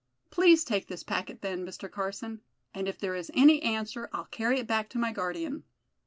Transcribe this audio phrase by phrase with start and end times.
[0.31, 1.87] Please take this packet, then, Mr.
[1.87, 2.41] Carson;
[2.73, 5.63] and if there is any answer I'll carry it back to my guardian."